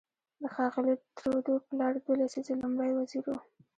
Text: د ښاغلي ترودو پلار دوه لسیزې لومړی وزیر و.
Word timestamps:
د 0.41 0.43
ښاغلي 0.53 0.93
ترودو 1.17 1.53
پلار 1.67 1.93
دوه 2.03 2.15
لسیزې 2.21 2.53
لومړی 2.61 2.91
وزیر 2.99 3.23
و. 3.29 3.37